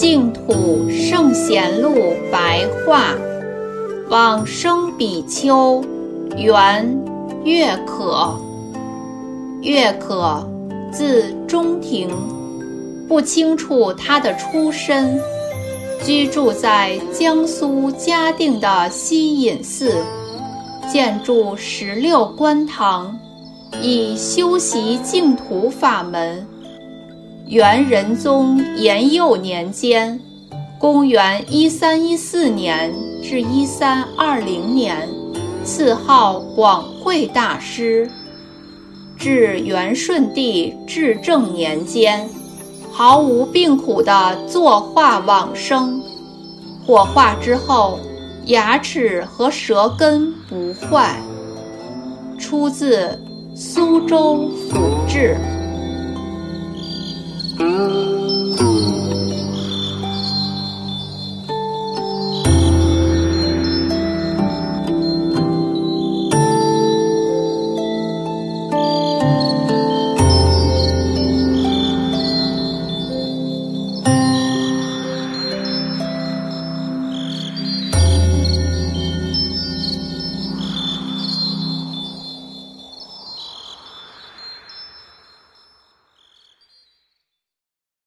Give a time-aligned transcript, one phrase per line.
[0.00, 3.14] 净土圣贤录白话，
[4.08, 5.84] 往生比丘，
[6.38, 6.98] 原
[7.44, 8.34] 月可。
[9.60, 10.42] 月可，
[10.90, 12.08] 字中庭，
[13.06, 15.20] 不清楚他的出身，
[16.02, 20.02] 居住在江苏嘉定的西隐寺，
[20.90, 23.14] 建筑十六观堂，
[23.82, 26.46] 以修习净土法门。
[27.50, 30.20] 元仁宗延佑年间，
[30.78, 35.08] 公元一三一四年至一三二零年，
[35.64, 38.08] 赐号广惠大师。
[39.18, 42.28] 至元顺帝至正年间，
[42.92, 46.00] 毫无病苦地坐化往生。
[46.86, 47.98] 火化之后，
[48.44, 51.20] 牙齿和舌根不坏。
[52.38, 53.20] 出自
[53.56, 54.78] 苏州府
[55.08, 55.36] 志。